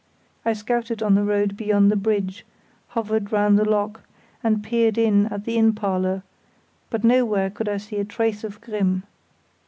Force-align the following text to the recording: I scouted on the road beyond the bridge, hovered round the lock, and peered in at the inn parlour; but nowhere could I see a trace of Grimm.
I 0.43 0.53
scouted 0.53 1.03
on 1.03 1.13
the 1.13 1.23
road 1.23 1.55
beyond 1.55 1.91
the 1.91 1.95
bridge, 1.95 2.43
hovered 2.87 3.31
round 3.31 3.59
the 3.59 3.69
lock, 3.69 4.01
and 4.43 4.63
peered 4.63 4.97
in 4.97 5.27
at 5.27 5.43
the 5.45 5.57
inn 5.57 5.73
parlour; 5.73 6.23
but 6.89 7.03
nowhere 7.03 7.51
could 7.51 7.69
I 7.69 7.77
see 7.77 7.97
a 7.97 8.03
trace 8.03 8.43
of 8.43 8.59
Grimm. 8.61 9.03